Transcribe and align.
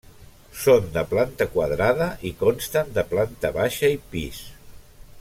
Són 0.61 0.87
de 0.95 1.03
planta 1.11 1.47
quadrada 1.57 2.07
i 2.31 2.33
consten 2.41 2.91
de 2.97 3.05
planta 3.13 3.53
baixa 3.59 3.93
i 3.99 4.01
pis. 4.17 4.43